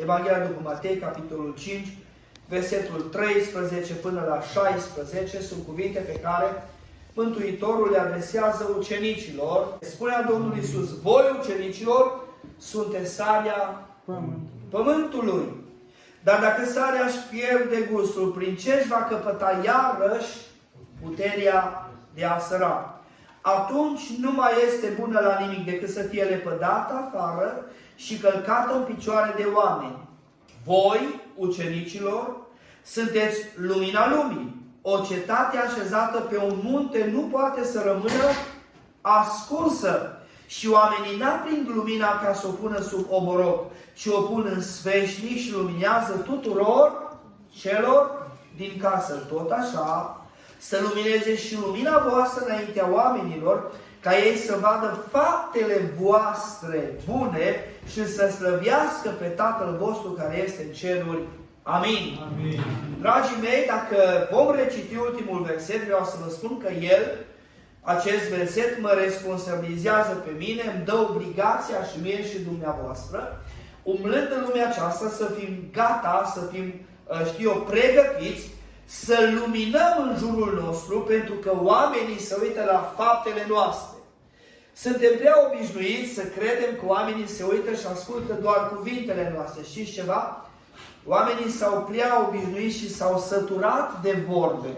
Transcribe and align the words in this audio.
Evanghelia 0.00 0.46
după 0.46 0.60
Matei, 0.64 0.96
capitolul 0.96 1.54
5, 1.58 1.96
versetul 2.48 3.00
13 3.00 3.94
până 3.94 4.24
la 4.28 4.40
16, 4.40 5.40
sunt 5.40 5.66
cuvinte 5.66 5.98
pe 5.98 6.20
care 6.20 6.68
Mântuitorul 7.14 7.90
le 7.90 7.98
adresează 7.98 8.74
ucenicilor. 8.78 9.78
Spunea 9.80 10.22
Domnul 10.22 10.56
Iisus, 10.56 11.00
voi 11.02 11.38
ucenicilor 11.40 12.20
sunteți 12.58 13.14
sarea 13.14 13.88
pământului. 14.70 15.42
Dar 16.22 16.40
dacă 16.40 16.64
sarea 16.64 17.04
își 17.06 17.18
pierde 17.30 17.88
gustul, 17.92 18.30
prin 18.30 18.56
ce 18.56 18.72
își 18.72 18.88
va 18.88 19.06
căpăta 19.08 19.60
iarăși 19.64 20.36
puterea 21.02 21.90
de 22.14 22.24
a 22.24 22.38
săra? 22.38 22.99
Atunci 23.40 24.00
nu 24.20 24.32
mai 24.32 24.52
este 24.66 24.96
bună 25.00 25.20
la 25.20 25.46
nimic 25.46 25.64
decât 25.64 25.88
să 25.88 26.02
fie 26.02 26.22
lepădată 26.22 26.94
afară 26.94 27.64
și 27.96 28.18
călcată 28.18 28.74
în 28.74 28.82
picioare 28.82 29.34
de 29.36 29.46
oameni. 29.54 29.98
Voi, 30.64 31.20
ucenicilor, 31.36 32.36
sunteți 32.84 33.38
lumina 33.56 34.10
lumii. 34.10 34.58
O 34.82 34.98
cetate 34.98 35.56
așezată 35.56 36.18
pe 36.18 36.36
un 36.36 36.58
munte 36.62 37.10
nu 37.12 37.20
poate 37.20 37.64
să 37.64 37.82
rămână 37.84 38.28
ascunsă. 39.00 40.14
Și 40.46 40.68
oamenii 40.68 41.18
n-aprind 41.18 41.68
lumina 41.68 42.18
ca 42.18 42.32
să 42.32 42.46
o 42.46 42.50
pună 42.50 42.80
sub 42.80 43.06
oboroc, 43.08 43.64
ci 43.94 44.06
o 44.06 44.20
pun 44.20 44.50
în 44.54 44.62
sfeșnic 44.62 45.38
și 45.38 45.52
luminează 45.52 46.12
tuturor 46.12 47.16
celor 47.60 48.28
din 48.56 48.72
casă. 48.80 49.14
Tot 49.14 49.50
așa, 49.50 50.20
să 50.68 50.76
lumineze 50.86 51.36
și 51.36 51.54
lumina 51.64 52.06
voastră 52.08 52.44
înaintea 52.46 52.88
oamenilor, 52.92 53.72
ca 54.00 54.12
ei 54.16 54.36
să 54.36 54.58
vadă 54.60 55.06
faptele 55.10 55.92
voastre 56.00 56.80
bune 57.08 57.64
și 57.92 58.06
să 58.14 58.24
slăvească 58.28 59.08
pe 59.18 59.24
Tatăl 59.24 59.76
vostru 59.78 60.10
care 60.10 60.42
este 60.44 60.62
în 60.62 60.72
ceruri. 60.72 61.22
Amin. 61.62 62.18
Amin. 62.28 62.60
Dragii 63.00 63.42
mei, 63.46 63.62
dacă 63.66 63.98
vom 64.32 64.54
reciti 64.54 64.96
ultimul 64.96 65.42
verset, 65.50 65.84
vreau 65.84 66.04
să 66.04 66.16
vă 66.24 66.30
spun 66.30 66.58
că 66.58 66.70
el, 66.72 67.04
acest 67.80 68.24
verset, 68.36 68.80
mă 68.80 68.92
responsabilizează 69.04 70.14
pe 70.24 70.32
mine, 70.38 70.62
îmi 70.74 70.84
dă 70.84 70.96
obligația 71.10 71.80
și 71.90 71.96
mie 72.02 72.22
și 72.30 72.38
dumneavoastră, 72.48 73.44
umblând 73.82 74.28
în 74.36 74.44
lumea 74.46 74.68
aceasta, 74.68 75.08
să 75.08 75.24
fim 75.38 75.52
gata, 75.72 76.32
să 76.34 76.40
fim, 76.52 76.66
uh, 77.06 77.26
știu 77.26 77.50
eu, 77.50 77.66
pregătiți, 77.70 78.50
să 78.90 79.30
luminăm 79.40 80.08
în 80.08 80.16
jurul 80.18 80.60
nostru, 80.64 81.00
pentru 81.00 81.34
că 81.34 81.52
oamenii 81.62 82.20
se 82.20 82.36
uită 82.42 82.64
la 82.64 82.94
faptele 82.96 83.46
noastre. 83.48 83.98
Suntem 84.72 85.16
prea 85.18 85.34
obișnuiți 85.46 86.14
să 86.14 86.22
credem 86.22 86.74
că 86.78 86.86
oamenii 86.86 87.28
se 87.28 87.44
uită 87.44 87.74
și 87.74 87.86
ascultă 87.92 88.32
doar 88.32 88.72
cuvintele 88.74 89.32
noastre. 89.34 89.62
Știți 89.62 89.90
ceva? 89.90 90.46
Oamenii 91.06 91.50
s-au 91.50 91.88
prea 91.90 92.26
obișnuit 92.28 92.74
și 92.74 92.94
s-au 92.94 93.18
săturat 93.18 94.02
de 94.02 94.24
vorbe. 94.28 94.76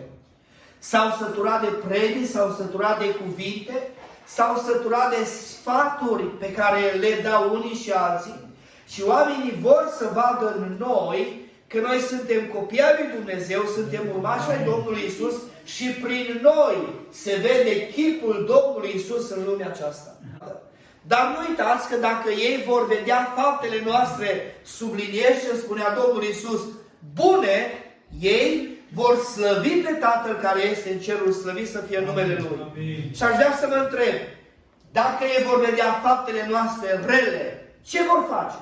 S-au 0.78 1.10
săturat 1.18 1.60
de 1.60 1.76
predii, 1.88 2.26
s-au 2.26 2.50
săturat 2.50 2.98
de 2.98 3.14
cuvinte, 3.14 3.90
s-au 4.24 4.56
săturat 4.56 5.10
de 5.10 5.24
sfaturi 5.24 6.24
pe 6.24 6.52
care 6.52 6.80
le 6.80 7.20
dau 7.22 7.54
unii 7.54 7.74
și 7.74 7.90
alții. 7.90 8.40
Și 8.86 9.02
oamenii 9.02 9.58
vor 9.60 9.92
să 9.98 10.10
vadă 10.14 10.54
în 10.56 10.76
noi 10.78 11.41
că 11.72 11.80
noi 11.80 11.98
suntem 11.98 12.42
copii 12.56 12.82
ai 12.82 12.94
lui 12.98 13.12
Dumnezeu, 13.16 13.62
suntem 13.74 14.02
urmași 14.14 14.50
ai 14.50 14.64
Domnului 14.64 15.04
Isus 15.06 15.36
și 15.64 15.86
prin 16.04 16.40
noi 16.42 16.76
se 17.10 17.34
vede 17.46 17.88
chipul 17.88 18.36
Domnului 18.52 18.92
Isus 18.94 19.30
în 19.30 19.42
lumea 19.44 19.66
aceasta. 19.66 20.10
Dar 21.06 21.24
nu 21.32 21.48
uitați 21.48 21.88
că 21.88 21.96
dacă 21.96 22.30
ei 22.30 22.64
vor 22.66 22.86
vedea 22.86 23.32
faptele 23.36 23.82
noastre, 23.84 24.60
subliniez 24.64 25.34
ce 25.42 25.56
spunea 25.56 25.98
Domnul 26.00 26.22
Isus, 26.22 26.60
bune, 27.14 27.56
ei 28.20 28.68
vor 28.94 29.16
slăvi 29.16 29.68
pe 29.68 29.92
Tatăl 29.92 30.34
care 30.42 30.60
este 30.70 30.92
în 30.92 30.98
cerul 30.98 31.32
slăvit 31.32 31.68
să 31.68 31.78
fie 31.88 32.00
numele 32.00 32.34
Lui. 32.38 32.58
Amin. 32.74 33.10
Și 33.16 33.22
aș 33.22 33.34
vrea 33.34 33.56
să 33.60 33.66
mă 33.66 33.74
întreb, 33.74 34.14
dacă 34.92 35.24
ei 35.24 35.44
vor 35.44 35.64
vedea 35.68 36.00
faptele 36.04 36.46
noastre 36.50 36.88
rele, 37.06 37.74
ce 37.90 37.98
vor 38.02 38.26
face? 38.30 38.58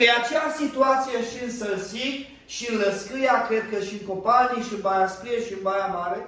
Că 0.00 0.06
e 0.06 0.22
acea 0.24 0.48
situație 0.62 1.18
și 1.30 1.38
în 1.44 1.52
Sălsic, 1.60 2.16
și 2.46 2.70
în 2.70 2.76
Lăscâia, 2.82 3.46
cred 3.48 3.64
că 3.72 3.78
și 3.86 3.94
în 3.98 4.06
Copalni, 4.06 4.64
și 4.66 4.74
în 4.74 4.80
Baia 4.80 5.08
Sprie, 5.08 5.44
și 5.46 5.52
în 5.52 5.62
Baia 5.62 5.86
Mare, 5.98 6.20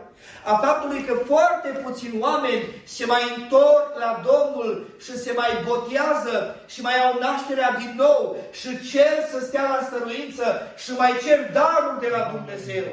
a 0.44 0.54
faptului 0.64 1.02
că 1.04 1.14
foarte 1.32 1.68
puțini 1.84 2.20
oameni 2.20 2.62
se 2.84 3.04
mai 3.04 3.22
întorc 3.36 3.88
la 3.98 4.22
Domnul 4.30 4.96
și 5.04 5.12
se 5.18 5.32
mai 5.36 5.52
botează 5.66 6.34
și 6.66 6.80
mai 6.80 6.96
au 7.04 7.18
nașterea 7.18 7.76
din 7.78 7.92
nou 7.96 8.36
și 8.50 8.90
cer 8.90 9.14
să 9.30 9.38
stea 9.44 9.62
la 9.62 9.86
stăruință 9.86 10.44
și 10.76 10.90
mai 10.92 11.12
cer 11.24 11.38
darul 11.52 11.96
de 12.00 12.08
la 12.16 12.22
Dumnezeu 12.34 12.84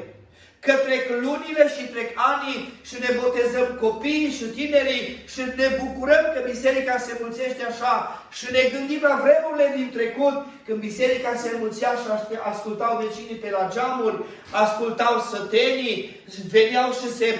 că 0.60 0.72
trec 0.72 1.04
lunile 1.24 1.64
și 1.74 1.82
trec 1.92 2.10
anii 2.32 2.72
și 2.88 2.96
ne 2.98 3.10
botezăm 3.20 3.68
copiii 3.80 4.36
și 4.38 4.44
tinerii 4.44 5.04
și 5.32 5.40
ne 5.56 5.68
bucurăm 5.80 6.24
că 6.34 6.40
biserica 6.50 6.98
se 6.98 7.18
mulțește 7.20 7.62
așa. 7.64 8.24
Și 8.30 8.46
ne 8.52 8.62
gândim 8.72 9.02
la 9.02 9.20
vremurile 9.24 9.72
din 9.76 9.90
trecut 9.96 10.36
când 10.66 10.78
biserica 10.78 11.34
se 11.34 11.56
mulțea 11.58 11.92
și 12.00 12.36
ascultau 12.50 13.02
vecinii 13.02 13.42
pe 13.42 13.50
la 13.50 13.68
geamuri, 13.72 14.24
ascultau 14.50 15.14
sătenii, 15.32 16.22
veneau 16.50 16.90
și 16.92 17.08
se 17.18 17.38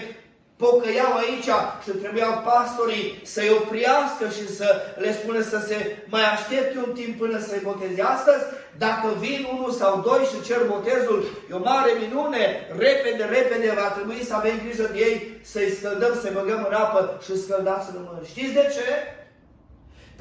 pocăiau 0.62 1.12
aici 1.22 1.50
și 1.84 1.90
trebuiau 2.02 2.34
pastorii 2.50 3.06
să-i 3.34 3.56
opriască 3.58 4.24
și 4.36 4.44
să 4.58 4.68
le 5.02 5.12
spună 5.18 5.40
să 5.52 5.58
se 5.68 5.76
mai 6.14 6.24
aștepte 6.34 6.76
un 6.86 6.92
timp 6.98 7.18
până 7.18 7.38
să-i 7.48 7.66
boteze. 7.68 8.02
Astăzi, 8.02 8.44
dacă 8.84 9.06
vin 9.24 9.40
unul 9.54 9.72
sau 9.80 9.92
doi 10.08 10.22
și 10.30 10.46
cer 10.48 10.60
botezul, 10.74 11.20
e 11.50 11.54
o 11.54 11.66
mare 11.70 11.92
minune, 12.02 12.42
repede, 12.84 13.24
repede 13.36 13.68
va 13.80 13.88
trebui 13.96 14.20
să 14.28 14.34
avem 14.34 14.56
grijă 14.64 14.86
de 14.92 14.98
ei, 15.08 15.16
să-i 15.52 15.74
scăldăm, 15.78 16.14
să-i 16.20 16.36
băgăm 16.38 16.62
în 16.68 16.74
apă 16.84 17.00
și 17.24 17.42
scăldați 17.42 17.90
în 17.90 18.02
mână. 18.06 18.20
Știți 18.32 18.56
de 18.58 18.64
ce? 18.74 18.88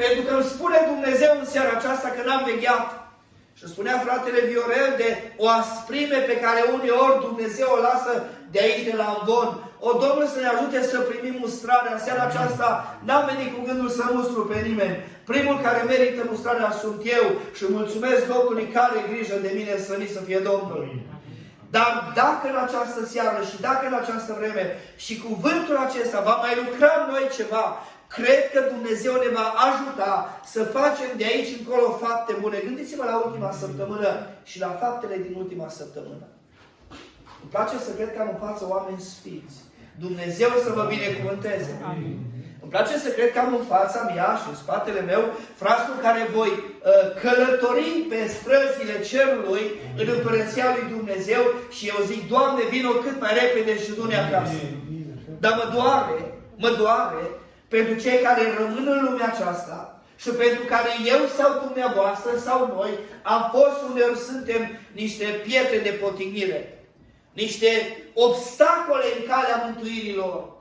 Pentru 0.02 0.22
că 0.26 0.34
îmi 0.34 0.52
spune 0.54 0.78
Dumnezeu 0.92 1.32
în 1.40 1.46
seara 1.46 1.72
aceasta 1.78 2.10
că 2.10 2.22
n-am 2.26 2.44
vegheat. 2.50 2.88
Și 3.58 3.68
spunea 3.68 3.98
fratele 4.06 4.40
Viorel 4.50 4.92
de 4.98 5.10
o 5.38 5.46
asprime 5.62 6.18
pe 6.18 6.40
care 6.44 6.62
uneori 6.74 7.24
Dumnezeu 7.28 7.68
o 7.72 7.82
lasă 7.88 8.14
de 8.52 8.60
aici, 8.60 8.88
de 8.90 8.96
la 8.96 9.08
Ambon. 9.18 9.69
O, 9.88 9.90
Domnul 10.04 10.28
să 10.34 10.40
ne 10.40 10.50
ajute 10.56 10.80
să 10.92 11.00
primim 11.00 11.36
mustrarea. 11.40 11.94
În 11.94 12.04
seara 12.06 12.24
aceasta 12.26 12.68
n-am 13.08 13.24
venit 13.32 13.50
cu 13.54 13.62
gândul 13.68 13.90
să 13.90 14.04
mustru 14.14 14.42
pe 14.46 14.60
nimeni. 14.70 14.96
Primul 15.32 15.58
care 15.66 15.82
merită 15.82 16.22
mustrarea 16.30 16.72
sunt 16.72 17.00
eu 17.18 17.26
și 17.58 17.66
mulțumesc 17.78 18.22
Domnului 18.34 18.68
care 18.78 19.08
grijă 19.12 19.36
de 19.46 19.52
mine 19.56 19.74
să 19.78 19.94
să 20.14 20.22
fie 20.28 20.40
Domnul. 20.40 20.84
Dar 21.76 21.92
dacă 22.16 22.46
în 22.50 22.60
această 22.66 23.06
seară 23.06 23.40
și 23.50 23.62
dacă 23.68 23.84
în 23.88 23.94
această 24.02 24.32
vreme 24.40 24.64
și 24.96 25.14
cuvântul 25.28 25.78
acesta 25.78 26.20
va 26.30 26.36
mai 26.36 26.54
lucra 26.64 26.92
în 27.00 27.06
noi 27.12 27.26
ceva, 27.38 27.66
cred 28.08 28.52
că 28.54 28.60
Dumnezeu 28.74 29.14
ne 29.24 29.30
va 29.38 29.48
ajuta 29.70 30.40
să 30.54 30.62
facem 30.64 31.10
de 31.18 31.26
aici 31.26 31.58
încolo 31.60 31.88
fapte 32.04 32.34
bune. 32.42 32.58
Gândiți-vă 32.66 33.04
la 33.04 33.22
ultima 33.26 33.52
săptămână 33.52 34.10
și 34.44 34.60
la 34.60 34.72
faptele 34.82 35.18
din 35.26 35.36
ultima 35.38 35.70
săptămână. 35.70 36.26
Îmi 37.42 37.52
place 37.52 37.78
să 37.78 37.92
cred 37.92 38.16
că 38.16 38.22
am 38.22 38.30
în 38.34 38.48
față 38.48 38.64
oameni 38.70 39.00
sfiți. 39.00 39.58
Dumnezeu 40.06 40.52
să 40.64 40.70
vă 40.78 40.84
binecuvânteze. 40.94 41.72
Amin. 41.92 42.18
Îmi 42.62 42.72
place 42.72 42.96
să 43.06 43.10
cred 43.10 43.30
că 43.32 43.40
am 43.40 43.54
în 43.60 43.66
fața 43.76 44.00
mea 44.14 44.30
și 44.42 44.48
în 44.50 44.58
spatele 44.64 45.02
meu 45.12 45.24
frasul 45.62 45.98
care 46.06 46.22
voi 46.38 46.52
uh, 46.58 47.06
călători 47.22 48.06
pe 48.12 48.20
străzile 48.36 48.96
cerului 49.10 49.64
în 50.00 50.08
împărăția 50.16 50.68
lui 50.76 50.86
Dumnezeu 50.96 51.44
și 51.76 51.84
eu 51.94 52.00
zic, 52.12 52.22
Doamne, 52.34 52.62
vină 52.74 52.90
cât 53.06 53.18
mai 53.24 53.34
repede 53.42 53.74
și 53.84 53.92
du 53.98 54.04
acasă. 54.24 54.62
Dar 55.44 55.54
mă 55.60 55.66
doare, 55.76 56.18
mă 56.64 56.70
doare 56.82 57.24
pentru 57.68 57.94
cei 58.04 58.20
care 58.28 58.44
rămân 58.60 58.86
în 58.96 59.02
lumea 59.06 59.28
aceasta 59.34 59.78
și 60.22 60.30
pentru 60.30 60.64
care 60.74 60.92
eu 61.14 61.22
sau 61.38 61.50
dumneavoastră 61.66 62.32
sau 62.48 62.60
noi 62.78 62.92
am 63.24 63.42
fost 63.56 63.78
uneori 63.92 64.26
suntem 64.30 64.62
niște 64.92 65.26
pietre 65.46 65.78
de 65.78 65.98
potignire 66.04 66.79
niște 67.34 67.98
obstacole 68.14 69.06
în 69.18 69.28
calea 69.28 69.64
mântuirilor. 69.66 70.58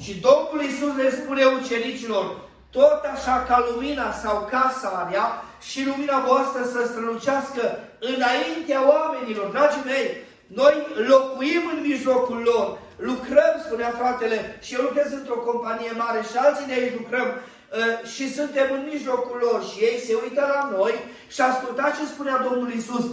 Și 0.00 0.14
Domnul 0.20 0.62
Iisus 0.62 0.96
le 0.96 1.10
spune 1.10 1.44
ucenicilor, 1.44 2.46
tot 2.70 3.00
așa 3.14 3.44
ca 3.48 3.66
lumina 3.70 4.12
sau 4.12 4.48
casa 4.50 4.88
area 5.06 5.42
și 5.68 5.86
lumina 5.86 6.18
voastră 6.28 6.62
să 6.72 6.86
strălucească 6.86 7.62
înaintea 8.00 8.80
oamenilor. 8.94 9.46
Dragii 9.50 9.82
mei, 9.84 10.08
noi 10.46 10.74
locuim 11.08 11.62
în 11.74 11.80
mijlocul 11.88 12.40
lor, 12.44 12.78
lucrăm, 12.96 13.54
spunea 13.64 13.90
fratele, 13.90 14.58
și 14.62 14.74
eu 14.74 14.82
lucrez 14.82 15.12
într-o 15.12 15.34
companie 15.34 15.92
mare 15.96 16.20
și 16.30 16.36
alții 16.36 16.66
de 16.66 16.72
aici 16.72 16.98
lucrăm 17.00 17.28
uh, 17.28 18.08
și 18.12 18.34
suntem 18.34 18.68
în 18.72 18.88
mijlocul 18.92 19.38
lor 19.42 19.64
și 19.70 19.78
ei 19.88 19.98
se 20.06 20.14
uită 20.22 20.42
la 20.54 20.76
noi 20.76 20.94
și 21.28 21.40
ascultați 21.40 21.98
ce 21.98 22.06
spunea 22.06 22.36
Domnul 22.48 22.72
Isus 22.72 23.04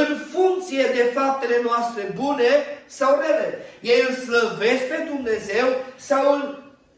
în 0.00 0.16
funcție 0.32 0.84
de 0.98 1.04
faptele 1.14 1.60
noastre 1.64 2.02
bune 2.20 2.50
sau 2.86 3.20
rele. 3.20 3.58
Ei 3.80 4.00
îl 4.08 4.14
slăvesc 4.14 4.84
pe 4.88 4.98
Dumnezeu 5.12 5.66
sau 5.96 6.22
îl 6.34 6.42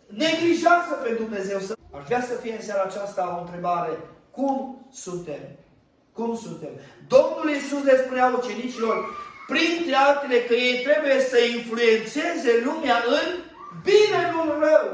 neglijează 0.07 0.93
pe 1.03 1.11
Dumnezeu. 1.23 1.59
Aș 1.97 2.05
vrea 2.07 2.23
să 2.23 2.35
fie 2.43 2.55
în 2.57 2.65
seara 2.67 2.83
aceasta 2.83 3.35
o 3.37 3.41
întrebare. 3.41 3.93
Cum 4.31 4.53
suntem? 4.93 5.43
Cum 6.13 6.39
suntem? 6.45 6.73
Domnul 7.09 7.49
Iisus 7.55 7.83
le 7.85 7.97
spunea 8.05 8.35
ucenicilor, 8.39 8.97
printre 9.47 9.95
altele, 9.95 10.39
că 10.49 10.55
ei 10.55 10.83
trebuie 10.87 11.21
să 11.21 11.39
influențeze 11.57 12.53
lumea 12.65 12.99
în 13.19 13.27
bine, 13.89 14.21
nu 14.33 14.41
în 14.43 14.61
rău. 14.67 14.89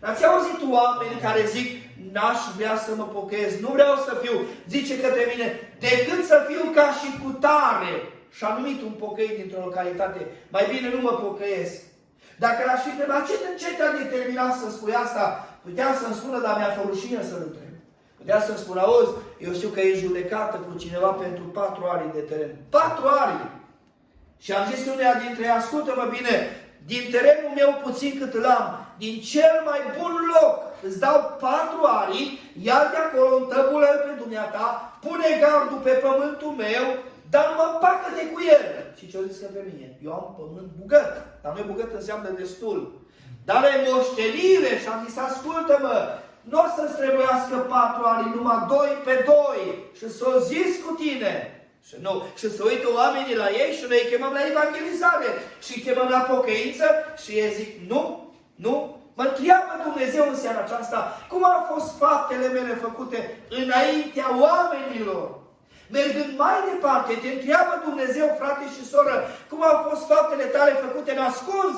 Ați 0.00 0.24
auzit 0.24 0.60
oameni 0.70 1.20
care 1.22 1.42
zic, 1.54 1.68
n-aș 2.12 2.40
vrea 2.56 2.76
să 2.76 2.90
mă 2.94 3.06
pochez, 3.16 3.50
nu 3.60 3.70
vreau 3.76 3.94
să 4.06 4.12
fiu, 4.22 4.36
zice 4.68 5.00
către 5.00 5.24
mine, 5.32 5.46
decât 5.78 6.24
să 6.30 6.46
fiu 6.48 6.62
ca 6.74 6.86
și 7.00 7.08
cu 7.22 7.30
tare. 7.30 7.94
Și 8.36 8.44
a 8.44 8.56
numit 8.58 8.82
un 8.82 8.94
pocăit 9.04 9.36
dintr-o 9.38 9.64
localitate, 9.64 10.20
mai 10.54 10.64
bine 10.72 10.88
nu 10.94 11.00
mă 11.00 11.12
pocăiesc. 11.24 11.74
Dacă 12.38 12.60
l-aș 12.66 12.80
fi 12.82 12.90
întrebat, 12.90 13.26
ce, 13.26 13.34
ce 13.62 13.74
te-a 13.76 13.92
determinat 14.02 14.52
să 14.60 14.70
spui 14.70 14.94
asta? 14.94 15.24
Putea 15.64 15.94
să-mi 16.00 16.18
spună, 16.20 16.38
dar 16.40 16.54
mi-a 16.56 16.72
fost 16.76 16.88
rușine 16.88 17.22
să-l 17.22 17.42
întreb. 17.46 17.74
Putea 18.18 18.40
să-mi 18.40 18.62
spună, 18.64 18.80
auzi, 18.80 19.12
eu 19.46 19.52
știu 19.52 19.68
că 19.68 19.80
e 19.80 20.04
judecată 20.04 20.56
cu 20.56 20.78
cineva 20.78 21.10
pentru 21.24 21.44
patru 21.44 21.84
ari 21.92 22.12
de 22.14 22.20
teren. 22.20 22.56
Patru 22.70 23.06
ari! 23.22 23.36
Și 24.38 24.52
am 24.52 24.64
zis 24.72 24.86
uneia 24.86 25.14
dintre 25.14 25.44
ei, 25.44 25.50
ascultă-mă 25.50 26.06
bine, 26.16 26.34
din 26.90 27.02
terenul 27.12 27.52
meu 27.60 27.70
puțin 27.84 28.12
cât 28.20 28.32
îl 28.34 28.46
am, 28.58 28.68
din 29.02 29.14
cel 29.30 29.54
mai 29.68 29.80
bun 29.98 30.14
loc, 30.34 30.54
îți 30.86 31.00
dau 31.04 31.18
patru 31.44 31.80
ari, 32.00 32.22
ia 32.68 32.80
de 32.92 32.98
acolo, 33.04 33.36
întăbulă 33.36 33.86
pe 33.86 34.12
dumneata, 34.22 34.66
pune 35.04 35.28
gardul 35.42 35.80
pe 35.86 35.94
pământul 36.04 36.52
meu, 36.64 36.84
dar 37.30 37.46
mă 37.58 37.66
pacă-te 37.82 38.24
cu 38.32 38.40
el. 38.56 38.64
Și 38.98 39.08
ce-o 39.10 39.28
zis 39.28 39.38
că 39.40 39.48
pe 39.54 39.62
mine? 39.68 39.86
Eu 40.04 40.12
am 40.12 40.28
pământ 40.38 40.70
bugăt, 40.78 41.12
dar 41.42 41.52
nu 41.56 41.62
bugăt 41.70 41.90
înseamnă 41.94 42.30
destul. 42.42 42.78
Dar 43.48 43.62
e 43.64 43.88
moștenire 43.88 44.72
și 44.82 44.88
am 44.88 45.04
zis, 45.06 45.16
ascultă-mă, 45.16 45.96
nu 46.50 46.58
o 46.64 46.66
să-ți 46.76 46.98
trebuiască 47.00 47.56
patru 47.74 48.02
ani, 48.04 48.34
numai 48.34 48.66
doi 48.68 48.90
pe 49.04 49.14
doi 49.32 49.62
și 49.98 50.06
să 50.16 50.24
o 50.34 50.38
zis 50.50 50.70
cu 50.84 50.92
tine. 51.02 51.34
Și, 51.88 51.94
nu, 52.00 52.22
și 52.38 52.50
să 52.56 52.62
uită 52.64 52.88
oamenii 52.94 53.36
la 53.36 53.48
ei 53.50 53.72
și 53.76 53.84
noi 53.88 54.00
îi 54.02 54.10
chemăm 54.10 54.32
la 54.32 54.46
evangelizare 54.50 55.30
și 55.64 55.72
îi 55.74 55.82
chemăm 55.82 56.08
la 56.08 56.18
pocăință 56.18 56.86
și 57.22 57.30
ei 57.30 57.54
zic, 57.54 57.70
nu, 57.88 58.32
nu, 58.54 58.96
Mă 59.18 59.24
întreabă 59.24 59.72
Dumnezeu 59.82 60.24
în 60.28 60.36
seara 60.36 60.60
aceasta, 60.62 60.98
cum 61.28 61.44
au 61.44 61.60
fost 61.72 61.88
faptele 61.98 62.48
mele 62.48 62.74
făcute 62.74 63.18
înaintea 63.60 64.28
oamenilor? 64.46 65.38
Mergând 65.90 66.32
mai 66.36 66.58
departe, 66.72 67.14
te 67.14 67.28
întreabă 67.28 67.82
Dumnezeu, 67.84 68.36
frate 68.38 68.64
și 68.74 68.88
soră, 68.90 69.16
cum 69.48 69.62
au 69.62 69.76
fost 69.88 70.06
faptele 70.06 70.44
tale 70.44 70.72
făcute 70.72 71.10
în 71.12 71.22
ascuns? 71.22 71.76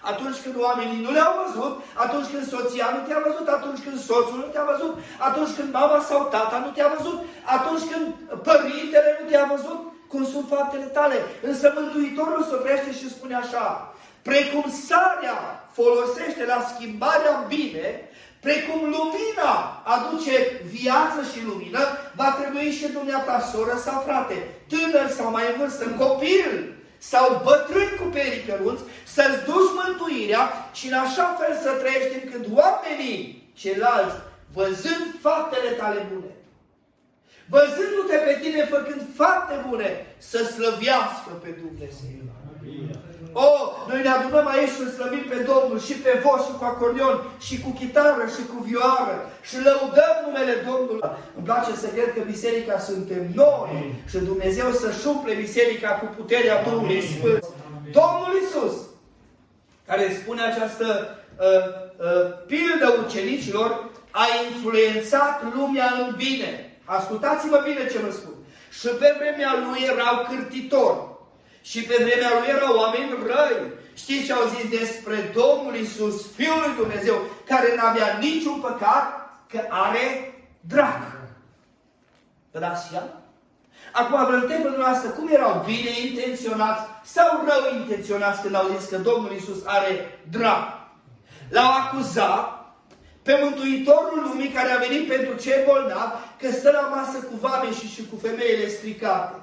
Atunci 0.00 0.38
când 0.44 0.54
oamenii 0.58 1.04
nu 1.04 1.10
le-au 1.10 1.34
văzut, 1.42 1.74
atunci 1.94 2.30
când 2.32 2.48
soția 2.48 2.88
nu 2.94 3.00
te-a 3.06 3.22
văzut, 3.26 3.48
atunci 3.48 3.82
când 3.84 3.98
soțul 4.08 4.38
nu 4.42 4.48
te-a 4.52 4.70
văzut, 4.72 4.94
atunci 5.18 5.54
când 5.56 5.72
mama 5.72 6.00
sau 6.08 6.28
tata 6.34 6.58
nu 6.64 6.70
te-a 6.70 6.94
văzut, 6.96 7.18
atunci 7.56 7.84
când 7.90 8.06
părintele 8.48 9.10
nu 9.18 9.28
te-a 9.30 9.46
văzut, 9.54 9.80
cum 10.08 10.26
sunt 10.32 10.46
faptele 10.48 10.84
tale. 10.84 11.18
Însă 11.42 11.72
Mântuitorul 11.76 12.42
se 12.48 12.54
oprește 12.54 12.92
și 12.92 13.10
spune 13.10 13.34
așa, 13.34 13.94
precum 14.22 14.64
sarea 14.88 15.68
folosește 15.72 16.44
la 16.46 16.66
schimbarea 16.74 17.38
în 17.38 17.44
bine, 17.48 18.10
precum 18.40 18.80
lumina 18.94 19.82
aduce 19.94 20.62
viață 20.76 21.20
și 21.32 21.44
lumină, 21.44 21.82
va 22.14 22.30
trebui 22.40 22.70
și 22.70 22.92
dumneata, 22.92 23.40
soră 23.52 23.76
sau 23.84 24.02
frate, 24.06 24.36
tânăr 24.68 25.08
sau 25.10 25.30
mai 25.30 25.44
în 25.52 25.60
vârstă, 25.60 25.84
copil, 25.98 26.74
sau 27.00 27.40
bătrâni 27.44 27.98
cu 27.98 28.06
perii 28.14 28.46
căruți, 28.48 28.82
să-ți 29.14 29.44
duci 29.44 29.76
mântuirea 29.80 30.44
și 30.72 30.86
în 30.86 30.96
așa 31.04 31.26
fel 31.38 31.52
să 31.64 31.70
trăiești 31.70 32.18
încât 32.20 32.44
oamenii 32.60 33.50
ceilalți, 33.60 34.16
văzând 34.52 35.06
faptele 35.20 35.70
tale 35.70 36.00
bune, 36.12 36.32
văzându-te 37.48 38.16
pe 38.26 38.38
tine 38.42 38.64
făcând 38.64 39.02
fapte 39.14 39.64
bune, 39.68 40.06
să 40.18 40.38
slăviască 40.44 41.30
pe 41.42 41.48
Dumnezeu. 41.60 42.19
O, 43.32 43.40
oh, 43.40 43.62
noi 43.88 44.02
ne 44.02 44.08
adunăm 44.08 44.46
aici 44.46 44.74
și 44.76 44.94
slăbim 44.96 45.24
pe 45.28 45.38
Domnul 45.50 45.80
și 45.86 45.92
pe 45.92 46.20
voce 46.24 46.42
și 46.46 46.58
cu 46.58 46.64
acordeon 46.64 47.16
și 47.46 47.60
cu 47.60 47.70
chitară 47.70 48.24
și 48.34 48.42
cu 48.50 48.62
vioară 48.68 49.16
și 49.48 49.56
lăudăm 49.66 50.14
numele 50.24 50.54
Domnului. 50.68 51.10
Îmi 51.36 51.44
place 51.44 51.72
să 51.82 51.86
cred 51.86 52.12
că 52.14 52.20
biserica 52.32 52.78
suntem 52.78 53.22
noi 53.34 53.94
și 54.10 54.18
Dumnezeu 54.18 54.70
să-și 54.72 55.06
umple 55.06 55.34
biserica 55.34 55.90
cu 55.90 56.06
puterea 56.16 56.62
Duhului 56.62 57.02
Sfânt. 57.02 57.44
Domnul 57.98 58.32
Isus, 58.42 58.74
care 59.86 60.18
spune 60.22 60.42
această 60.42 60.86
uh, 61.38 61.64
uh, 62.06 62.24
pildă 62.46 62.86
ucenicilor, 63.04 63.88
a 64.10 64.24
influențat 64.48 65.54
lumea 65.54 65.88
în 66.02 66.14
bine. 66.16 66.52
Ascultați-mă 66.84 67.60
bine 67.64 67.86
ce 67.92 67.98
vă 67.98 68.10
spun. 68.12 68.34
Și 68.70 68.88
pe 68.88 69.14
vremea 69.18 69.52
lui 69.64 69.80
erau 69.92 70.26
cârtitori 70.28 71.09
și 71.62 71.82
pe 71.82 71.94
vremea 71.94 72.30
lui 72.38 72.48
erau 72.48 72.76
oameni 72.76 73.18
răi. 73.26 73.72
Știți 73.94 74.24
ce 74.24 74.32
au 74.32 74.48
zis 74.48 74.78
despre 74.78 75.32
Domnul 75.34 75.74
Isus, 75.74 76.32
Fiul 76.36 76.62
lui 76.66 76.76
Dumnezeu, 76.76 77.16
care 77.46 77.74
n-avea 77.76 78.18
niciun 78.20 78.60
păcat, 78.60 79.04
că 79.48 79.60
are 79.68 80.34
drag. 80.60 81.02
Vă 82.50 82.58
dați 82.58 82.88
seama? 82.88 83.20
Acum 83.92 84.26
vă 84.26 84.32
întreb 84.32 84.62
dumneavoastră, 84.62 85.08
cum 85.10 85.28
erau 85.32 85.62
bine 85.66 85.90
intenționați 86.06 86.82
sau 87.04 87.44
rău 87.44 87.80
intenționați 87.80 88.42
când 88.42 88.54
au 88.54 88.76
zis 88.76 88.88
că 88.88 88.96
Domnul 88.96 89.32
Isus 89.32 89.66
are 89.66 90.20
drag? 90.30 90.64
L-au 91.48 91.72
acuzat 91.72 92.60
pe 93.22 93.38
Mântuitorul 93.42 94.22
lumii 94.28 94.48
care 94.48 94.70
a 94.70 94.78
venit 94.78 95.08
pentru 95.08 95.34
cei 95.34 95.64
bolnavi 95.66 96.12
că 96.40 96.50
stă 96.50 96.70
la 96.70 96.96
masă 96.96 97.18
cu 97.18 97.36
vame 97.40 97.72
și, 97.72 97.86
și 97.88 98.06
cu 98.06 98.16
femeile 98.22 98.68
stricate. 98.68 99.34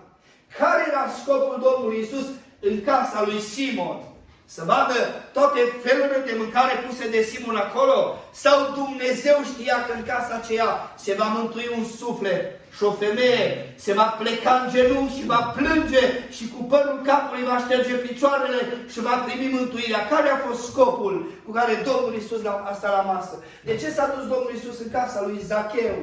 Care 0.60 0.86
era 0.88 1.06
scopul 1.22 1.58
Domnului 1.68 2.02
Isus 2.02 2.26
în 2.60 2.84
casa 2.84 3.24
lui 3.26 3.40
Simon? 3.40 3.98
Să 4.46 4.64
vadă 4.66 4.98
toate 5.34 5.60
felurile 5.84 6.24
de 6.26 6.36
mâncare 6.38 6.74
puse 6.88 7.10
de 7.10 7.22
Simon 7.22 7.56
acolo? 7.56 7.98
Sau 8.32 8.58
Dumnezeu 8.80 9.38
știa 9.52 9.86
că 9.86 9.92
în 9.96 10.04
casa 10.04 10.34
aceea 10.42 10.70
se 10.96 11.14
va 11.20 11.26
mântui 11.26 11.68
un 11.78 11.86
suflet 12.00 12.60
și 12.76 12.84
o 12.84 12.92
femeie 12.92 13.74
se 13.76 13.94
va 13.94 14.04
pleca 14.22 14.54
în 14.64 14.72
genunchi 14.74 15.18
și 15.18 15.26
va 15.26 15.54
plânge 15.58 16.04
și 16.30 16.50
cu 16.54 16.64
părul 16.64 17.02
capului 17.04 17.44
va 17.44 17.58
șterge 17.58 17.94
picioarele 17.94 18.62
și 18.92 19.00
va 19.02 19.16
primi 19.26 19.54
mântuirea. 19.54 20.08
Care 20.08 20.30
a 20.30 20.38
fost 20.48 20.62
scopul 20.64 21.32
cu 21.46 21.52
care 21.52 21.84
Domnul 21.86 22.16
Isus 22.16 22.46
a 22.46 22.74
stat 22.78 22.92
la 22.92 23.12
masă? 23.14 23.44
De 23.64 23.76
ce 23.76 23.90
s-a 23.90 24.14
dus 24.16 24.28
Domnul 24.28 24.54
Isus 24.56 24.80
în 24.80 24.92
casa 24.92 25.24
lui 25.26 25.40
Zacheu? 25.46 25.98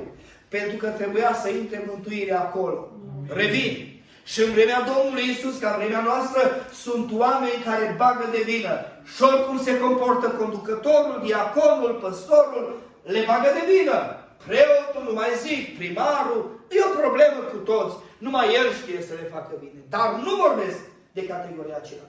Pentru 0.49 0.76
că 0.76 0.87
trebuia 0.87 1.35
să 1.43 1.49
intre 1.49 1.85
mântuirea 1.87 2.40
acolo. 2.40 2.88
Revin. 3.29 3.94
Și 4.32 4.38
în 4.43 4.50
vremea 4.56 4.81
Domnului 4.93 5.31
Isus, 5.31 5.57
ca 5.59 5.69
în 5.71 5.78
vremea 5.81 6.02
noastră, 6.11 6.43
sunt 6.85 7.09
oameni 7.25 7.64
care 7.69 7.95
bagă 8.02 8.26
de 8.37 8.43
vină. 8.50 8.75
Și 9.12 9.23
oricum 9.23 9.57
se 9.66 9.78
comportă 9.85 10.28
conducătorul, 10.40 11.21
diaconul, 11.25 11.93
păstorul, 12.02 12.66
le 13.14 13.23
bagă 13.31 13.50
de 13.59 13.64
vină. 13.73 13.99
Preotul, 14.47 15.02
nu 15.09 15.12
mai 15.21 15.31
zic, 15.45 15.76
primarul, 15.78 16.43
e 16.76 16.88
o 16.88 16.99
problemă 17.02 17.40
cu 17.52 17.57
toți. 17.71 17.95
Numai 18.19 18.54
el 18.59 18.66
știe 18.81 19.00
să 19.09 19.12
le 19.21 19.33
facă 19.35 19.52
bine. 19.62 19.81
Dar 19.95 20.09
nu 20.25 20.33
vorbesc 20.45 20.78
de 21.16 21.26
categoria 21.33 21.78
aceea. 21.78 22.09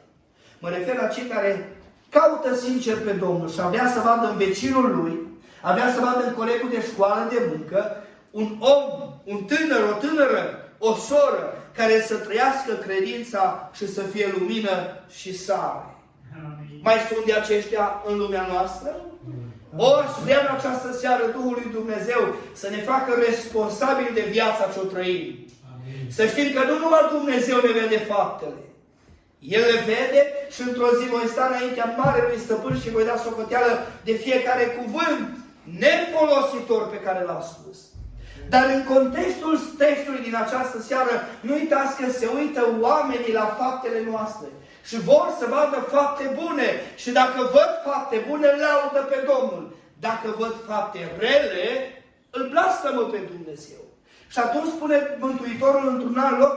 Mă 0.60 0.70
refer 0.70 0.96
la 0.98 1.08
cei 1.08 1.28
care 1.34 1.78
caută 2.10 2.56
sincer 2.56 2.98
pe 3.06 3.12
Domnul 3.12 3.50
și 3.50 3.60
avea 3.62 3.88
să 3.94 4.00
vadă 4.00 4.26
în 4.28 4.38
vecinul 4.38 4.96
lui, 4.96 5.16
avea 5.62 5.94
să 5.94 6.00
vadă 6.00 6.22
în 6.28 6.34
colegul 6.34 6.70
de 6.70 6.82
școală 6.92 7.28
de 7.30 7.40
muncă, 7.52 8.04
un 8.32 8.48
om, 8.60 8.84
un 9.24 9.44
tânăr, 9.44 9.84
o 9.92 9.98
tânără, 9.98 10.44
o 10.78 10.94
soră, 10.94 11.65
care 11.78 12.02
să 12.02 12.16
trăiască 12.16 12.74
credința 12.74 13.72
și 13.74 13.94
să 13.94 14.02
fie 14.02 14.34
lumină 14.38 15.04
și 15.10 15.38
sare. 15.38 15.96
Mai 16.82 16.98
sunt 17.10 17.26
de 17.26 17.34
aceștia 17.34 18.04
în 18.08 18.18
lumea 18.18 18.48
noastră? 18.52 19.06
Ori 19.78 20.08
vrea 20.24 20.40
în 20.40 20.56
această 20.58 20.94
seară 21.02 21.24
Duhul 21.26 21.54
lui 21.62 21.72
Dumnezeu 21.72 22.36
să 22.54 22.70
ne 22.70 22.78
facă 22.78 23.12
responsabili 23.28 24.14
de 24.14 24.26
viața 24.32 24.70
ce 24.74 24.80
o 24.80 24.84
trăim. 24.84 25.24
Amin. 25.72 26.12
Să 26.18 26.26
știm 26.26 26.54
că 26.54 26.62
nu 26.70 26.78
numai 26.78 27.10
Dumnezeu 27.12 27.58
ne 27.62 27.72
vede 27.80 27.98
faptele. 27.98 28.62
El 29.40 29.62
le 29.72 29.80
vede 29.92 30.22
și 30.54 30.62
într-o 30.68 30.90
zi 30.98 31.06
voi 31.16 31.28
sta 31.34 31.46
înaintea 31.46 31.96
Marelui 31.98 32.44
Stăpân 32.46 32.80
și 32.80 32.90
voi 32.90 33.06
da 33.06 33.18
socoteală 33.18 33.72
de 34.04 34.14
fiecare 34.14 34.66
cuvânt 34.66 35.24
nefolositor 35.84 36.90
pe 36.90 37.00
care 37.06 37.24
l-am 37.24 37.44
spus. 37.54 37.78
Dar 38.50 38.66
în 38.76 38.84
contextul 38.94 39.60
textului 39.78 40.24
din 40.28 40.36
această 40.36 40.82
seară, 40.82 41.14
nu 41.42 41.54
uitați 41.54 41.98
că 42.00 42.12
se 42.12 42.28
uită 42.40 42.62
oamenii 42.80 43.34
la 43.34 43.58
faptele 43.60 44.02
noastre 44.12 44.48
și 44.88 45.00
vor 45.00 45.28
să 45.40 45.46
vadă 45.50 45.78
fapte 45.96 46.26
bune. 46.42 46.68
Și 46.96 47.12
dacă 47.12 47.40
văd 47.42 47.72
fapte 47.88 48.26
bune, 48.28 48.48
laudă 48.48 49.02
pe 49.12 49.20
Domnul. 49.32 49.76
Dacă 50.00 50.28
văd 50.38 50.54
fapte 50.68 51.00
rele, 51.20 51.68
îl 52.30 52.50
blastămă 52.52 53.02
pe 53.02 53.20
Dumnezeu. 53.32 53.84
Și 54.28 54.40
atunci 54.40 54.74
spune 54.76 55.18
Mântuitorul 55.20 55.88
într-un 55.88 56.18
alt 56.18 56.40
loc 56.40 56.56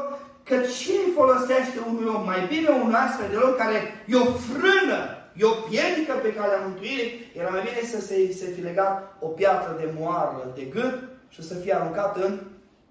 că 0.49 0.57
ce 0.57 0.97
folosește 1.14 1.78
unui 1.88 2.12
om? 2.14 2.25
Mai 2.25 2.47
bine 2.49 2.68
un 2.68 2.95
astfel 2.95 3.28
de 3.30 3.37
loc 3.37 3.57
care 3.57 4.04
e 4.07 4.16
o 4.16 4.25
frână, 4.49 5.00
e 5.37 5.45
o 5.45 5.61
piedică 5.68 6.12
pe 6.23 6.33
care 6.33 6.52
a 6.54 6.64
mântuirii, 6.66 7.33
era 7.38 7.49
mai 7.49 7.62
bine 7.66 7.83
să 7.92 8.00
se, 8.00 8.33
se 8.33 8.47
fi 8.54 8.61
legat 8.61 9.16
o 9.21 9.26
piatră 9.26 9.76
de 9.78 9.88
moară 9.99 10.52
de 10.54 10.62
gât 10.62 11.08
și 11.28 11.42
să 11.42 11.54
fie 11.54 11.75
aruncat 11.75 12.16
în 12.16 12.40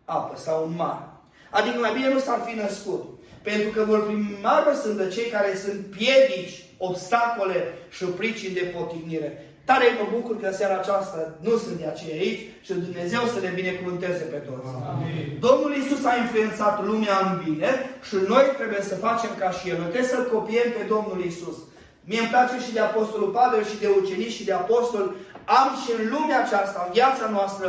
apă 0.05 0.37
sau 0.37 0.65
în 0.65 0.75
mare. 0.75 1.05
Adică 1.51 1.77
mai 1.79 1.93
bine 1.93 2.13
nu 2.13 2.19
s-ar 2.19 2.39
fi 2.45 2.55
născut. 2.55 3.03
Pentru 3.41 3.69
că 3.69 3.83
vor 3.83 4.05
primară 4.05 4.71
sunt 4.81 4.97
de 4.97 5.07
cei 5.07 5.29
care 5.35 5.51
sunt 5.63 5.79
piedici, 5.97 6.65
obstacole 6.77 7.59
și 7.89 8.03
pricini 8.05 8.53
de 8.53 8.73
potignire. 8.75 9.29
Tare 9.69 9.87
mă 9.99 10.05
bucur 10.15 10.35
că 10.39 10.47
seara 10.51 10.77
aceasta 10.79 11.19
nu 11.47 11.53
sunt 11.63 11.77
de 11.81 11.87
aceea 11.87 12.17
aici 12.23 12.43
și 12.65 12.73
Dumnezeu 12.87 13.23
să 13.33 13.39
ne 13.41 13.51
binecuvânteze 13.59 14.23
pe 14.33 14.39
toți. 14.47 14.69
Amin. 14.91 15.37
Domnul 15.47 15.73
Isus 15.75 16.03
a 16.05 16.15
influențat 16.23 16.75
lumea 16.89 17.15
în 17.27 17.33
bine 17.45 17.69
și 18.07 18.15
noi 18.33 18.45
trebuie 18.59 18.83
să 18.89 19.03
facem 19.07 19.31
ca 19.41 19.49
și 19.57 19.69
El. 19.69 19.77
Noi 19.77 19.89
trebuie 19.91 20.13
să-L 20.13 20.25
copiem 20.33 20.69
pe 20.77 20.83
Domnul 20.93 21.19
Isus. 21.31 21.57
Mie 22.09 22.21
îmi 22.23 22.33
place 22.33 22.55
și 22.65 22.75
de 22.77 22.83
Apostolul 22.89 23.31
Pavel 23.39 23.63
și 23.69 23.81
de 23.83 23.89
ucenici 24.01 24.37
și 24.37 24.47
de 24.49 24.55
apostol. 24.63 25.05
Am 25.59 25.69
și 25.81 25.89
în 25.97 26.03
lumea 26.13 26.39
aceasta, 26.43 26.79
în 26.85 26.91
viața 26.97 27.25
noastră, 27.35 27.67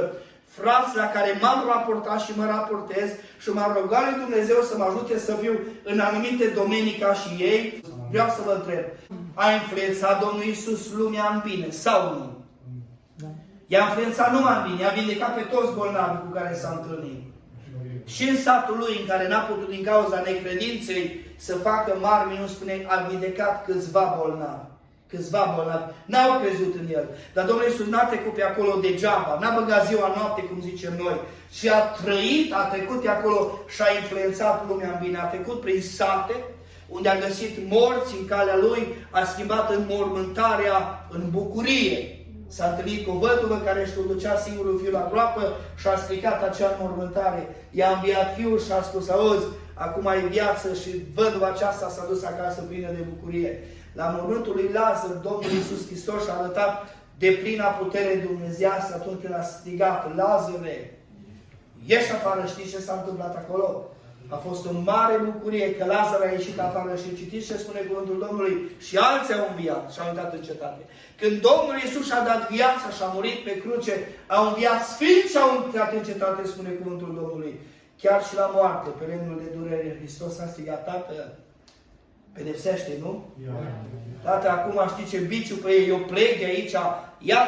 frați 0.57 0.97
la 0.97 1.07
care 1.07 1.38
m-am 1.40 1.64
raportat 1.67 2.21
și 2.21 2.33
mă 2.37 2.45
raportez 2.45 3.09
și 3.38 3.49
m-am 3.49 3.76
rugat 3.81 4.02
lui 4.09 4.21
Dumnezeu 4.25 4.61
să 4.62 4.75
mă 4.76 4.85
ajute 4.85 5.19
să 5.19 5.33
fiu 5.35 5.55
în 5.85 6.00
anumite 6.00 6.47
domenii 6.47 7.00
ca 7.02 7.12
și 7.12 7.43
ei. 7.43 7.83
Vreau 8.11 8.28
să 8.28 8.40
vă 8.45 8.52
întreb, 8.52 8.85
a 9.35 9.50
influențat 9.50 10.21
Domnul 10.25 10.45
Isus 10.45 10.93
lumea 10.93 11.26
în 11.35 11.40
bine 11.45 11.71
sau 11.71 12.00
nu? 12.14 12.26
Da. 13.14 13.26
I-a 13.67 13.85
influențat 13.88 14.33
numai 14.33 14.57
în 14.57 14.64
bine, 14.69 14.88
a 14.88 14.93
vindecat 14.93 15.35
pe 15.35 15.40
toți 15.40 15.75
bolnavii 15.75 16.25
cu 16.25 16.33
care 16.33 16.55
s-a 16.55 16.81
întâlnit. 16.81 17.23
Și 18.05 18.28
în 18.28 18.37
satul 18.37 18.76
lui, 18.78 18.99
în 19.00 19.07
care 19.07 19.28
n-a 19.28 19.38
putut 19.38 19.69
din 19.69 19.85
cauza 19.85 20.23
necredinței 20.26 21.26
să 21.37 21.55
facă 21.55 21.97
mari 22.00 22.28
minuni, 22.28 22.49
spune, 22.49 22.85
a 22.87 23.07
vindecat 23.09 23.64
câțiva 23.64 24.17
bolnavi. 24.19 24.67
Câțiva 25.11 25.53
bolnavi. 25.57 25.93
N-au 26.07 26.41
crezut 26.41 26.75
în 26.81 26.87
el. 26.93 27.07
Dar 27.35 27.45
Domnul 27.45 27.67
Iisus 27.67 27.87
n-a 27.87 28.05
trecut 28.05 28.35
pe 28.35 28.43
acolo 28.43 28.73
degeaba. 28.87 29.38
N-a 29.41 29.59
băgat 29.59 29.87
ziua 29.87 30.12
noapte, 30.17 30.41
cum 30.43 30.61
zicem 30.61 30.95
noi. 30.99 31.21
Și 31.50 31.69
a 31.69 31.81
trăit, 31.81 32.53
a 32.53 32.62
trecut 32.73 33.00
pe 33.00 33.09
acolo 33.09 33.59
și 33.69 33.83
a 33.83 33.95
influențat 34.00 34.69
lumea 34.69 34.91
în 34.93 34.99
bine. 35.05 35.19
A 35.19 35.33
trecut 35.35 35.61
prin 35.61 35.83
sate, 35.83 36.35
unde 36.88 37.09
a 37.09 37.19
găsit 37.19 37.55
morți 37.71 38.17
în 38.21 38.27
calea 38.27 38.57
lui, 38.57 38.83
a 39.11 39.25
schimbat 39.25 39.71
înmormântarea 39.71 41.07
în 41.11 41.23
bucurie. 41.31 42.19
S-a 42.49 42.67
întâlnit 42.69 43.07
cu 43.07 43.11
o 43.11 43.19
văduvă 43.19 43.62
care 43.65 43.81
își 43.83 43.95
conducea 43.95 44.37
singurul 44.37 44.79
fiul 44.83 44.93
la 44.93 45.09
groapă 45.11 45.57
și 45.81 45.87
a 45.87 45.97
stricat 45.97 46.43
acea 46.43 46.77
înmormântare. 46.79 47.57
I-a 47.71 47.91
înviat 47.91 48.35
fiul 48.37 48.61
și 48.61 48.73
a 48.73 48.83
spus, 48.83 49.09
auzi, 49.09 49.47
acum 49.75 50.07
ai 50.07 50.29
viață 50.29 50.75
și 50.75 50.91
văduva 51.15 51.47
aceasta 51.47 51.88
s-a 51.88 52.05
dus 52.09 52.25
acasă 52.25 52.61
plină 52.61 52.88
de 52.91 53.07
bucurie. 53.11 53.62
La 53.92 54.07
mormântul 54.09 54.54
lui 54.54 54.71
Lazar, 54.73 55.11
Domnul 55.23 55.50
Iisus 55.52 55.87
Hristos 55.87 56.25
și-a 56.25 56.35
arătat 56.35 56.97
de 57.18 57.38
plina 57.42 57.64
putere 57.64 58.26
dumnezească 58.26 58.95
atunci 58.95 59.21
când 59.23 59.35
a 59.35 59.42
strigat, 59.42 60.16
Lazare, 60.16 60.99
ieși 61.87 62.12
afară, 62.12 62.47
știi 62.47 62.71
ce 62.71 62.78
s-a 62.78 62.95
întâmplat 63.00 63.37
acolo? 63.37 63.90
A 64.28 64.37
fost 64.37 64.66
o 64.66 64.73
mare 64.73 65.16
bucurie 65.16 65.75
că 65.76 65.85
Lazar 65.85 66.21
a 66.21 66.30
ieșit 66.30 66.59
afară 66.59 66.97
și 66.97 67.16
citiți 67.16 67.47
ce 67.47 67.57
spune 67.57 67.80
cuvântul 67.80 68.25
Domnului 68.26 68.54
și 68.87 68.97
alții 68.97 69.35
au 69.35 69.47
înviat 69.50 69.92
și 69.92 70.00
au 70.00 70.09
intrat 70.09 70.33
în 70.33 70.42
cetate. 70.42 70.83
Când 71.21 71.35
Domnul 71.49 71.76
Iisus 71.83 72.07
și-a 72.07 72.23
dat 72.30 72.50
viața 72.50 72.88
și 72.97 73.02
a 73.02 73.14
murit 73.16 73.38
pe 73.45 73.59
cruce, 73.62 73.95
au 74.26 74.42
înviat 74.47 74.80
sfinți 74.92 75.33
și 75.33 75.38
au 75.42 75.50
intrat 75.64 75.92
în 75.92 76.02
cetate, 76.02 76.47
spune 76.47 76.71
cuvântul 76.71 77.11
Domnului. 77.21 77.61
Chiar 78.02 78.21
și 78.25 78.35
la 78.35 78.50
moarte, 78.57 78.88
pe 78.99 79.04
lemnul 79.11 79.38
de 79.45 79.50
durere, 79.57 79.97
Hristos 79.99 80.38
a 80.38 80.47
strigat, 80.47 80.85
Tată, 80.85 81.38
pedepsește, 82.38 82.92
nu? 83.00 83.12
Tată, 84.23 84.49
acum 84.50 84.78
știi 84.88 85.18
ce 85.18 85.26
biciu 85.26 85.57
pe 85.57 85.71
ei, 85.71 85.88
eu 85.88 85.99
plec 85.99 86.38
de 86.38 86.45
aici, 86.45 86.76
ia, 87.18 87.42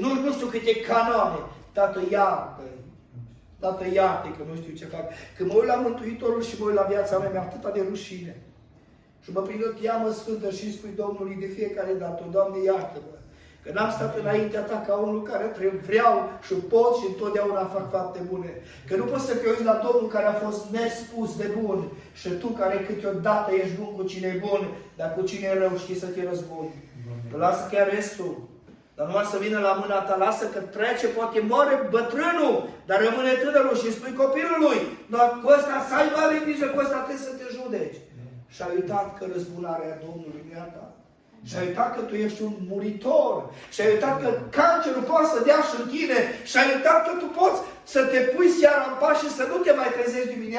nu, 0.00 0.08
nu 0.24 0.32
știu 0.32 0.46
câte 0.46 0.80
canoane, 0.80 1.40
Tată, 1.72 2.00
iartă, 2.10 2.62
Tată, 3.62 3.84
iarte 3.92 4.28
că 4.36 4.42
nu 4.48 4.54
știu 4.60 4.74
ce 4.74 4.84
fac. 4.84 5.04
Când 5.36 5.50
mă 5.50 5.56
uit 5.58 5.66
la 5.66 5.74
Mântuitorul 5.74 6.42
și 6.42 6.58
mă 6.58 6.66
uit 6.66 6.74
la 6.74 6.90
viața 6.92 7.18
mea, 7.18 7.30
mi-a 7.30 7.40
atâta 7.40 7.70
de 7.70 7.86
rușine. 7.88 8.34
Și 9.22 9.32
mă 9.32 9.40
prind 9.40 9.62
o 9.64 9.80
teamă 9.80 10.10
sfântă 10.10 10.50
și 10.50 10.64
îi 10.64 10.72
spui 10.72 10.92
Domnului 10.96 11.36
de 11.40 11.46
fiecare 11.46 11.92
dată, 11.92 12.22
Doamne, 12.30 12.58
iartă-mă. 12.64 13.16
Că 13.62 13.70
n-am 13.74 13.90
stat 13.90 14.18
înaintea 14.18 14.60
ta 14.60 14.84
ca 14.86 14.94
unul 14.94 15.22
care 15.22 15.46
vreau 15.86 16.30
și 16.46 16.54
pot 16.54 16.96
și 16.96 17.06
întotdeauna 17.08 17.64
fac 17.64 17.90
fapte 17.90 18.20
bune. 18.30 18.50
Că 18.88 18.96
nu 18.96 19.04
poți 19.04 19.26
să 19.26 19.34
te 19.36 19.48
uiți 19.48 19.64
la 19.64 19.80
Domnul 19.86 20.08
care 20.10 20.26
a 20.26 20.40
fost 20.44 20.60
nespus 20.70 21.36
de 21.36 21.48
bun 21.60 21.78
și 22.20 22.28
tu 22.28 22.46
care 22.46 22.76
câteodată 22.88 23.50
ești 23.52 23.76
bun 23.80 23.90
cu 23.96 24.02
cine 24.02 24.26
e 24.26 24.44
bun, 24.48 24.62
dar 24.96 25.14
cu 25.14 25.22
cine 25.22 25.46
e 25.46 25.58
rău 25.58 25.76
știi 25.76 26.02
să 26.02 26.06
te 26.06 26.22
răzbuni. 26.30 26.74
Lasă 27.36 27.68
chiar 27.72 27.88
restul. 27.90 28.34
Dar 28.96 29.06
numai 29.06 29.32
să 29.32 29.38
vină 29.44 29.58
la 29.68 29.72
mâna 29.80 30.00
ta, 30.06 30.16
lasă 30.16 30.44
că 30.54 30.60
trece, 30.76 31.06
poate 31.06 31.40
moare 31.50 31.74
bătrânul, 31.94 32.56
dar 32.88 32.98
rămâne 33.06 33.32
tânărul 33.42 33.76
și 33.82 33.92
spui 33.96 34.14
copilului, 34.22 34.78
dar 35.14 35.26
cu 35.42 35.46
ăsta 35.56 35.74
să 35.88 35.94
ai 35.94 36.08
mare 36.16 36.36
grijă, 36.44 36.66
cu 36.66 36.78
ăsta 36.84 36.98
trebuie 37.06 37.28
să 37.28 37.32
te 37.38 37.46
judeci. 37.56 37.98
Și 38.54 38.62
ai 38.62 38.76
uitat 38.78 39.06
că 39.18 39.24
răzbunarea 39.34 40.00
Domnului 40.06 40.42
mi-a 40.48 40.66
dat. 40.76 40.91
Și 41.48 41.56
ai 41.56 41.66
uitat 41.66 41.94
că 41.94 42.00
tu 42.00 42.14
ești 42.14 42.42
un 42.42 42.54
muritor. 42.68 43.32
Și 43.72 43.80
ai 43.80 43.92
uitat 43.94 44.22
că 44.22 44.28
cancerul 44.50 45.02
poate 45.02 45.26
să 45.34 45.44
dea 45.44 45.60
și 45.68 45.74
în 45.80 45.86
tine. 45.94 46.18
Și 46.50 46.56
ai 46.56 46.68
uitat 46.74 46.98
că 47.06 47.12
tu 47.20 47.26
poți 47.40 47.60
să 47.84 48.00
te 48.04 48.18
pui 48.18 48.48
seara 48.48 48.84
în 48.90 48.96
pas 49.00 49.16
și 49.22 49.30
să 49.38 49.44
nu 49.50 49.56
te 49.56 49.72
mai 49.72 49.90
trezești 49.96 50.34
dimineața. 50.34 50.52